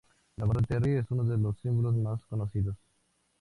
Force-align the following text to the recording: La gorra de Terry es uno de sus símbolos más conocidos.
La 0.37 0.45
gorra 0.47 0.61
de 0.61 0.65
Terry 0.65 0.95
es 0.95 1.11
uno 1.11 1.23
de 1.23 1.37
sus 1.37 1.59
símbolos 1.59 1.95
más 1.95 2.25
conocidos. 2.25 2.75